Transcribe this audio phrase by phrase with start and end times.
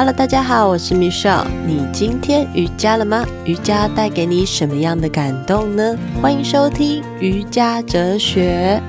[0.00, 1.44] Hello，大家好，我是 Michelle。
[1.66, 3.22] 你今天瑜伽了吗？
[3.44, 5.94] 瑜伽带给你什么样的感动呢？
[6.22, 8.80] 欢迎收听瑜伽哲学。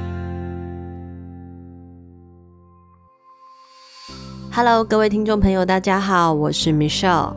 [4.53, 7.33] Hello，各位听众朋友，大家好，我是 Michelle。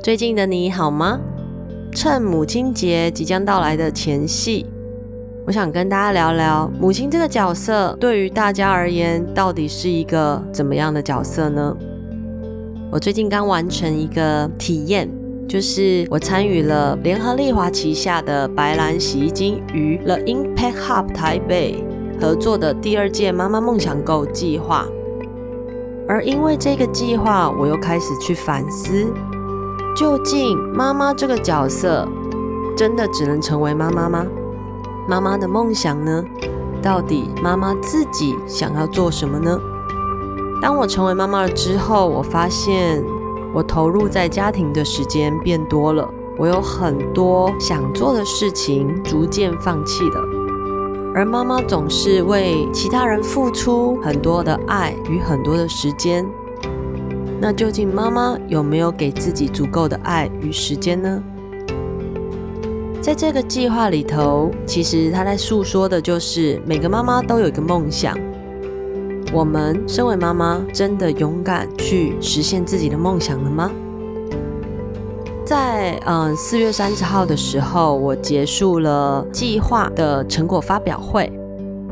[0.00, 1.18] 最近的你好吗？
[1.90, 4.64] 趁母亲节即将到来的前夕，
[5.44, 11.76] 我想跟大家聊聊母亲这个角色对于大家而言，到底是一个怎么样的角色呢？
[12.92, 15.10] 我最近刚完成一个体验，
[15.48, 21.82] 就是我参与了联合利华旗下的白兰洗衣精与 The Impact Hub 台北
[22.20, 24.86] 合作的第二届妈妈梦想购计划。
[26.06, 29.10] 而因为这个计划，我又开始去反思，
[29.96, 32.06] 究竟妈妈这个角色
[32.76, 34.26] 真的只能成为妈妈吗？
[35.08, 36.22] 妈妈的梦想呢？
[36.82, 39.58] 到底妈妈自己想要做什么呢？
[40.62, 43.02] 当我成为妈妈了之后，我发现
[43.52, 50.20] 我投入在家庭的时间变多了，我有很多想做的事情逐渐放弃了。
[51.16, 56.24] 而妈妈总是为其他人付出很多的爱与很多的时间，
[57.40, 61.20] 那究竟妈妈有没有给自己足够的爱与时间呢？
[63.00, 68.16] 在这个计划里头，其实他在诉说的就是每个妈妈都有一个梦想。
[69.34, 73.70] 我们身为妈妈，真的勇敢去实现自己的梦想了吗？
[75.44, 81.32] 在嗯四月三十号的时候，我结束了计划的成果发表会。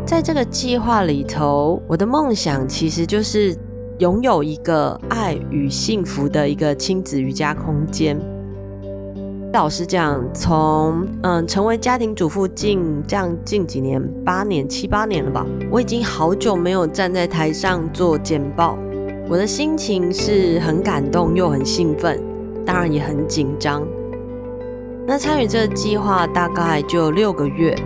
[0.04, 3.56] 在这个计划里头，我的梦想其实就是
[3.98, 8.20] 拥有一个爱与幸福的一个亲子瑜伽空间。
[9.52, 18.78] 老实讲，从嗯成为家庭主妇近这样近几年，八年七八年了吧，我已经好久没有站在台上做简报，
[19.28, 22.22] 我的心情是很感动又很兴奋，
[22.64, 23.82] 当然也很紧张。
[25.04, 27.76] 那参与这个计划大概就六个月，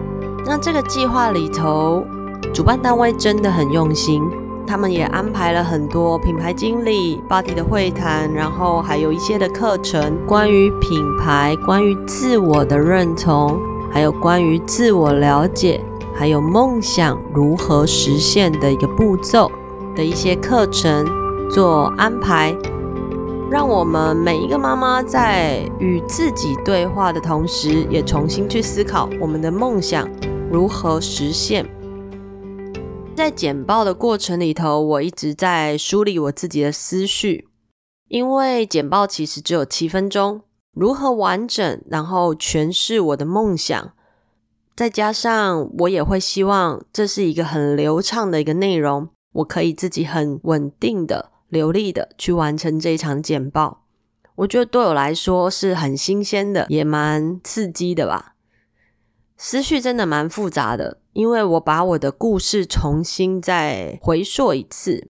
[0.45, 2.05] 那这个计划里头，
[2.53, 4.23] 主办单位真的很用心。
[4.67, 13.59] 他们也安排了很多品牌经理、body 的会谈，然后还有一些的课程，关于品牌、关于自我的认同，
[13.93, 15.81] 还有关于自我了解，
[16.15, 19.51] 还有梦想如何实现的一个步骤
[19.95, 21.07] 的一些课程
[21.51, 22.57] 做安排，
[23.51, 30.09] 让我们每一个妈妈在与自己对话的同时，也重新去思考我们的梦想
[30.51, 31.65] 如何实现。
[33.25, 37.49] 在简报的过程里头，我一直在梳理我自己的思绪，
[38.09, 40.43] 因为简报其实只有七分钟，
[40.75, 43.93] 如何完整，然后诠释我的梦想，
[44.77, 53.87] 再加上我也会希望这是一个很流畅的一个内容，我可以自己很稳定的、流利的去完成这一场简报。
[54.35, 58.34] 我觉得对我来说是很新鲜的，也蛮刺激的吧。
[59.37, 65.09] 思绪真的蛮复杂的，因为我把我的故事重新再回溯一次。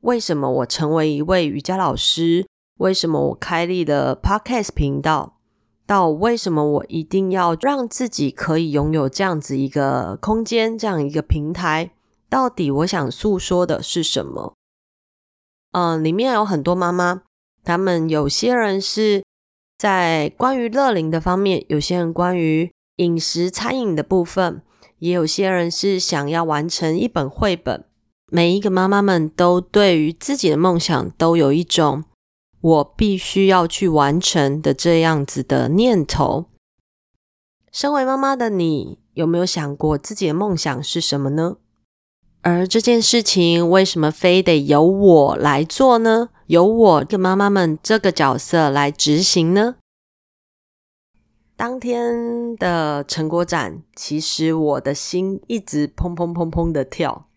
[0.00, 2.46] 为什么我成为一位瑜伽老师？
[2.78, 5.38] 为什么我开立了 Podcast 频道？
[5.86, 11.90] 到为什么我一定要让自己可以拥有这样子一个空间，这样一个平台？
[12.30, 14.54] 到底我想诉说的是什么？
[15.72, 17.22] 嗯，里面有很多妈妈，
[17.62, 19.22] 她们有些人是
[19.76, 22.72] 在关于乐龄的方面，有些人关于。
[22.96, 24.62] 饮食餐饮的部分，
[24.98, 27.84] 也有些人是想要完成一本绘本。
[28.30, 32.04] 每一个妈妈们都对于自己的梦想都有一种
[32.60, 36.46] 我必须要去完成的这样子的念头。
[37.70, 41.56] 身为妈妈的你，有没有想过自己的梦想是什么呢？
[42.42, 46.30] 而这件事情为什么非得由我来做呢？
[46.46, 49.76] 由我跟妈妈们这个角色来执行呢？
[51.56, 57.28] 当天的成果展，其实我的心一直砰砰砰砰的跳。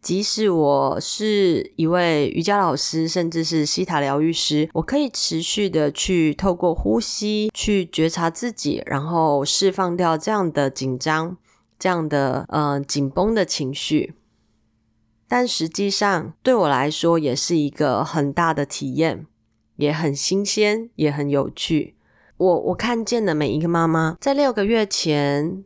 [0.00, 11.36] 即使我是一位瑜伽老师，甚至是西塔疗愈师，我可以持续的去透过呼吸去觉察自己，然后释放掉这样的紧张、
[11.78, 14.14] 这样的呃紧绷的情绪。
[15.28, 19.26] 但实际上，对我来说也是一个很大的体验，
[19.76, 21.94] 也很新鲜，也很有趣。
[22.40, 25.62] 我我看见的每一个妈妈，在六个月前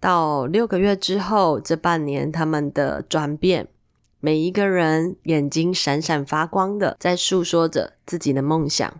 [0.00, 3.68] 到六个月之后这半年，他们的转变，
[4.18, 8.92] 每一个人眼睛闪闪发光的，在诉说着自己的梦想。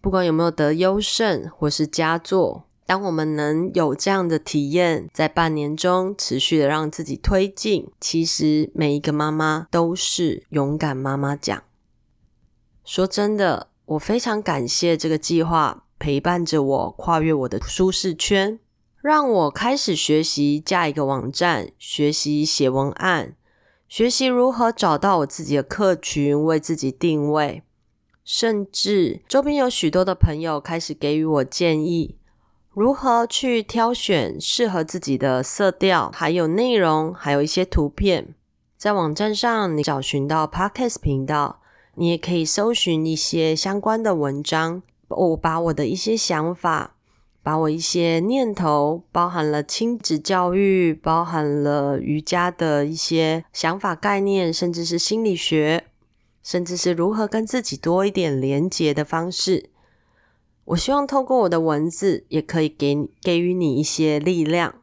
[0.00, 11.62] 不管有没有得优胜或是佳作，当我们能有这样的体验，在半年中持续的让自己推进，其实每一个妈妈都是勇敢妈妈奖。
[12.84, 18.58] 说真的，我非常感谢这个计划陪伴着我跨越我的舒适圈，
[19.00, 23.36] 让我开始学习架一个网站，学习写文案，
[23.88, 27.62] 学习如何找到我自己的客群，为自己定位，
[28.24, 32.16] 甚至周边有许多的朋友开始给予我建议，
[32.72, 38.34] 如何去挑选适合自己的色调，还有内容，还有一些图片。
[38.76, 41.60] 在网站上，你找寻到 Podcast 频道。
[41.96, 44.82] 你也可以搜寻一些相关的文章。
[45.08, 46.96] 我把我的一些想法，
[47.42, 55.84] 把我一些念头，包含了亲子教育，包含了瑜伽的一些想法概念，甚至是心理学，
[56.42, 59.70] 甚至是如何跟自己多一点连结的方式。
[60.64, 64.76] 我希望透过我的文字，也可以给给予你一些力量。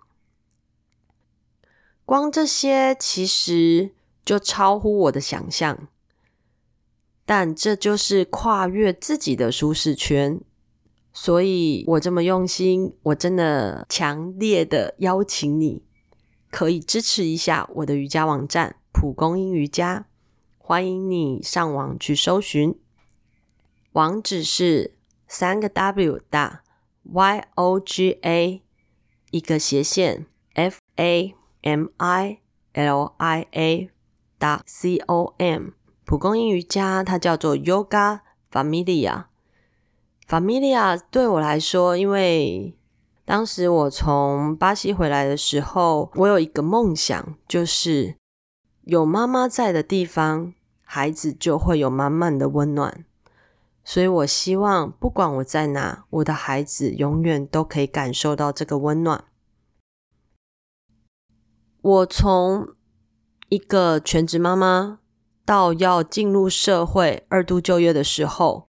[2.05, 3.91] 光这些其实
[4.23, 5.87] 就超乎我的想象。
[7.25, 10.41] 但这就是跨越自己的舒适圈，
[11.13, 15.83] 所以我这么用心，我真的强烈的邀请你，
[16.49, 20.07] 可以支持一下我的瑜伽网站蒲公英瑜伽，
[20.57, 22.77] 欢迎你上网去搜寻，
[23.93, 24.95] 网址是
[25.27, 26.63] 三个 W 大
[27.03, 28.61] Y O G A
[29.31, 32.39] 一个斜线 F A M I
[32.73, 33.89] L I A
[34.37, 35.69] 大 C O M。
[36.11, 38.19] 蒲公英瑜伽，它叫做 Yoga
[38.51, 39.27] Familia。
[40.27, 42.77] Familia 对我来说，因为
[43.23, 48.17] 当时我从巴西回来的时候，我有一个梦想，就是
[48.81, 50.53] 有妈妈在的地方，
[50.83, 53.05] 孩子就会有满满的温暖。
[53.85, 59.23] 所以我希望，不管我在哪，我的孩子永远都可以感受到这个温暖。
[61.81, 62.75] 我从
[63.47, 64.97] 一个全职妈妈。
[65.45, 68.67] 到要进入社会二度就业的时候，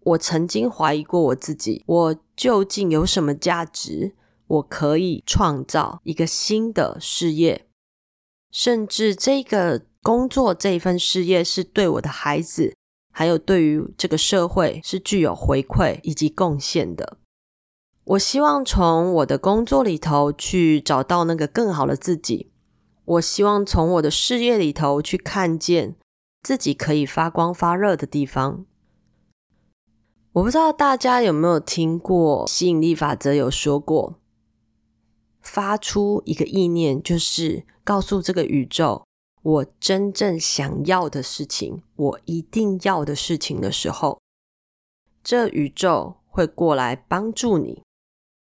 [0.00, 4.14] 我曾经怀疑过我自己：我究竟有什么价值？
[4.46, 7.66] 我可以创造一个新的事业，
[8.50, 12.76] 甚至这个工作这一份事业是对我的孩子，
[13.10, 17.16] 还有对于这个社会是具有回馈以及贡献的。
[18.04, 22.52] 我希望从我的工作里头去找到那个更好的自己。
[23.04, 25.94] 我希望从我的事业里头去看见
[26.42, 28.64] 自己可以发光发热的地方。
[30.32, 34.18] 我不知道大家有没有听过吸引力法则，有说过，
[35.40, 39.04] 发出一个意念，就是告诉这个宇宙，
[39.42, 44.18] 我真正想要的事情，我一定要的事情的时候，
[45.22, 47.82] 这宇宙会过来帮助你。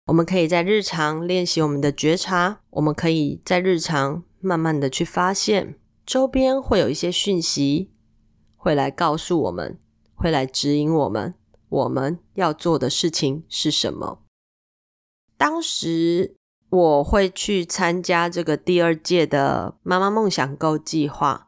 [0.06, 4.22] 我们可以在日常练习我们的觉察，我们可以在日常。
[4.42, 7.92] 慢慢的去发现，周边会有一些讯息，
[8.56, 9.78] 会来告诉我们，
[10.14, 11.34] 会来指引我们，
[11.68, 14.24] 我们要做的事情是什么。
[15.38, 16.34] 当时
[16.70, 21.46] 我会去参加这个第二届的妈妈梦想购计划，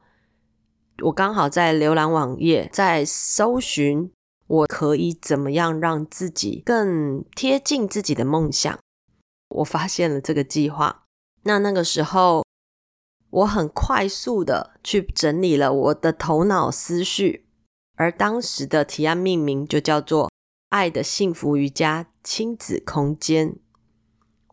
[1.02, 4.12] 我刚好在浏览网页，在搜寻
[4.46, 8.78] 我可以怎么样让自己更贴近自己的梦想。
[9.48, 11.06] 我发现了这个计划，
[11.42, 12.43] 那那个时候。
[13.34, 17.46] 我很快速的去整理了我的头脑思绪，
[17.96, 20.30] 而当时的提案命名就叫做
[20.70, 23.56] “爱的幸福瑜伽亲子空间”。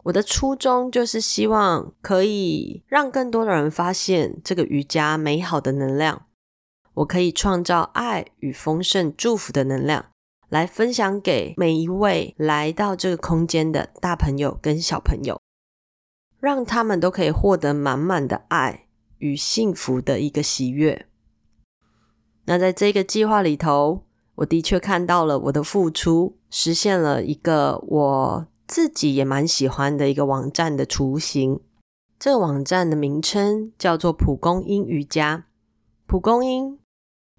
[0.05, 6.25] 我的初衷就是希望可以让更多的人发现这个瑜伽美好的能量，
[6.95, 10.07] 我可以创造爱与丰盛祝福的能量，
[10.49, 15.39] 来分享给每一位来到这个空间的大朋友跟小朋友。
[16.41, 18.87] 让他们都可以获得满满的爱
[19.19, 21.05] 与幸福的一个喜悦。
[22.45, 24.03] 那在这个计划里头，
[24.35, 31.59] 我的确看到了我的付出，实现了一个我自己也蛮喜欢的一个网站的雏形。
[32.17, 35.45] 这个网站的名称叫做蒲公英瑜伽。
[36.07, 36.79] 蒲公英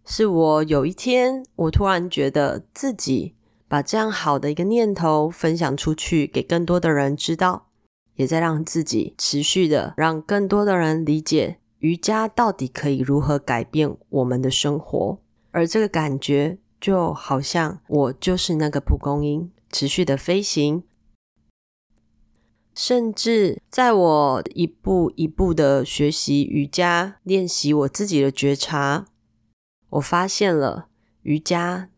[0.05, 3.35] 是我有一天，我突然觉得自己
[3.67, 7.72] 把这样好的一个念头分享出去，给更多的人知道。
[8.17, 15.19] 也在让自己持续的让更多的人理解瑜伽到底可以如何改变我们的生活，
[15.51, 20.85] 而这个感觉就好像我就是那个蒲公英，持续的飞行。
[22.75, 29.07] 甚至在我一步一步的学习瑜伽，练习我自己的觉察，
[29.91, 30.89] 我发现了
[31.23, 31.91] 瑜伽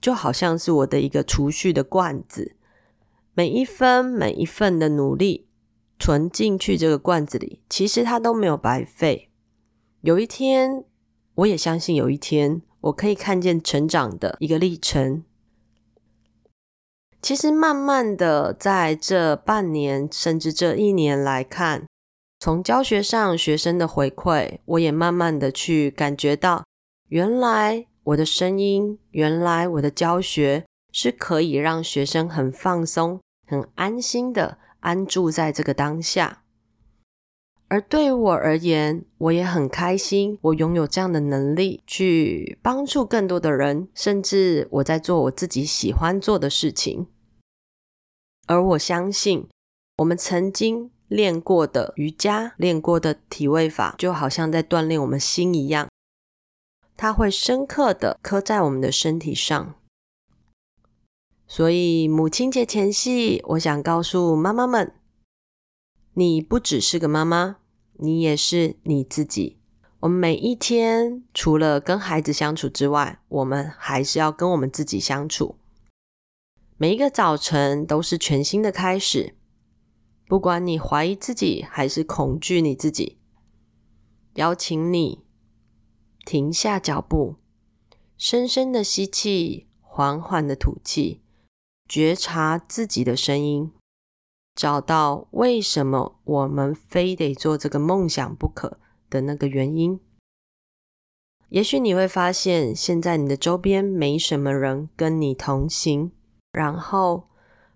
[0.00, 2.56] 就好像是我的一个储蓄的罐子，
[3.34, 5.46] 每一分每一份的努力。
[5.98, 9.30] 存进去这个罐子里，其实它都没有白费。
[10.00, 10.84] 有一天，
[11.36, 15.24] 我也相信有一天我可以看见成长的一个历程。
[17.22, 21.86] 其实，慢慢的在这半年甚至这一年来看，
[22.38, 26.64] 从教学上学生的回馈，我也慢慢的去感觉到，
[27.08, 36.42] 原来我的声音，原来我的教学是可以让学生很放松、很安心的安住在这个当下。
[37.68, 47.08] 而对于我而言，我也很开心，我拥有这样的能力去帮助更多的人，甚至我在做我自己喜欢做的事情。
[48.46, 49.48] 而我相信，
[49.96, 55.88] 我们曾经练过的瑜伽、练过的体位法，就好像在锻炼我们心一样，
[56.96, 59.74] 它会深刻的刻在我们的身体上。
[61.46, 64.94] 所以母亲节前夕，我想告诉妈妈们，
[66.14, 67.56] 你不只是个妈妈，
[67.94, 69.58] 你也是你自己。
[70.00, 75.56] 我们每一天除了跟孩子相处之外，我们还是要跟我们自己相处。
[76.76, 79.34] 每一个早晨都是全新的开始，
[80.26, 83.18] 不管你怀疑自己还是恐惧你自己，
[84.34, 85.24] 邀请你
[86.26, 87.36] 停下脚步，
[88.18, 91.22] 深深的吸气，缓缓的吐气，
[91.88, 93.72] 觉察自己的声音。
[94.54, 98.78] 找到为什么我们非得做这个梦想不可
[99.10, 99.98] 的那个原因。
[101.48, 106.12] 也许你会发现，现在你的周边没什么人跟你同行。
[106.52, 107.28] 然后，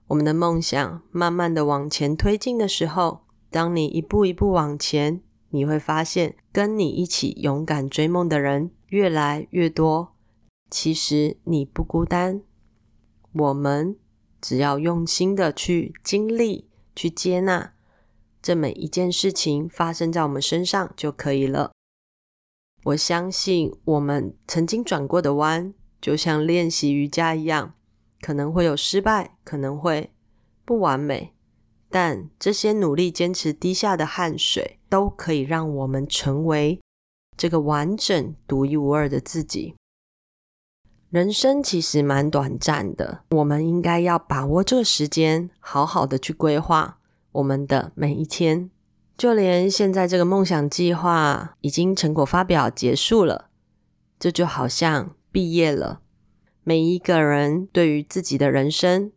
[0.06, 10.14] 我们的梦想慢慢的往前推进的时候，当你一步一步往前，你会发现跟你一起勇敢追梦的人越来越多。
[10.70, 12.42] 其实你不孤单，
[13.32, 13.96] 我们
[14.40, 16.66] 只要用心的去经历。
[16.98, 17.74] 去接纳
[18.42, 21.70] 这每一件事情发生在我们身上就可以了。
[22.86, 27.74] 我相信我们曾经转过的弯，就像练习瑜伽一样，
[28.20, 30.10] 可能会有失败，可能会
[30.64, 31.32] 不完美，
[31.88, 36.80] 但这些努力坚持滴下的汗水，都可以让我们成为
[37.36, 39.76] 这个完整、独一无二的自己。
[41.10, 46.98] 人生其实蛮短暂的，我们应该要把握这个时间，好好的去规划
[47.32, 48.70] 我们的每一天。
[49.16, 53.46] 就连现在这个梦想计划已经成果发表结束了，
[54.18, 56.00] 这就好像毕业了。
[56.62, 59.10] 每一个人对于自己的人生，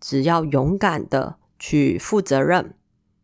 [0.00, 2.74] 只要勇敢的去负责任，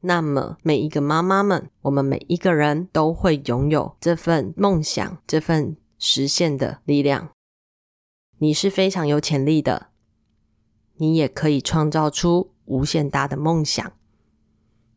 [0.02, 7.30] 那么每一个妈妈们，我们每一个人都会拥有这份梦想，这份实现的力量。
[8.42, 9.88] 你是非常有潜力的，
[10.96, 13.92] 你也可以创造出无限大的梦想。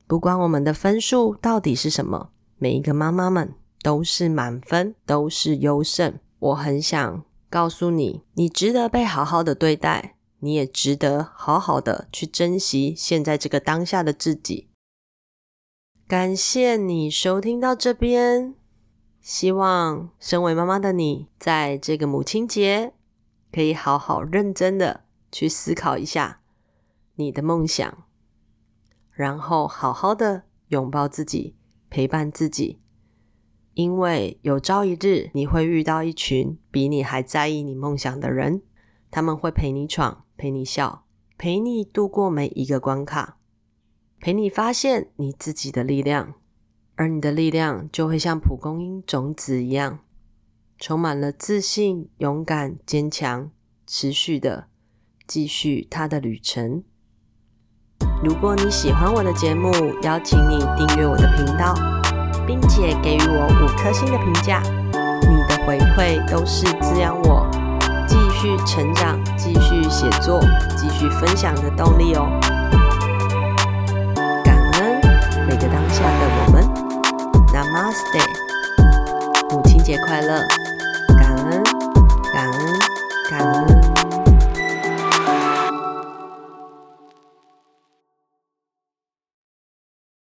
[0.08, 6.18] 不管我们的分数到底是什么，每一个妈妈们都是满分，都是优胜。
[6.40, 14.70] 我很想告诉你，你值得被好好的对待，你也值得好好的去珍惜现在这个当下的自己。
[16.08, 18.56] 感谢你收听到这边，
[19.20, 22.94] 希望身为妈妈的你，在这个母亲节。
[23.54, 26.42] 可以好好认真的去思考一下
[27.16, 28.06] 你的梦想，
[29.12, 31.56] 然后好好的拥抱自己，
[31.92, 32.80] 陪伴自己，
[33.76, 38.64] 因为有朝一日你会遇到一群比你还在意你梦想的人，
[39.12, 41.06] 他们会陪你闯，陪你笑，
[41.38, 43.38] 陪你度过每一个关卡，
[44.20, 46.34] 陪你发现你自己的力量，
[46.96, 50.00] 而你的力量就会像蒲公英种子一样。
[50.80, 53.50] 充满了自信、勇敢、坚强，
[53.88, 54.66] 持续的
[55.28, 56.84] 继续他的旅程。
[58.24, 61.74] 如果你喜欢我的节目，邀请你订阅我的频道，
[62.46, 64.62] 并且给予我五颗星的评价。
[65.22, 67.50] 你的回馈都是滋养我
[68.08, 70.42] 继续成长、继续写作、
[70.78, 72.28] 继续分享的动力哦。
[74.44, 75.02] 感恩
[75.48, 76.64] 每个当下的我们
[77.54, 78.53] ，Namaste，
[79.94, 80.44] 节日快乐。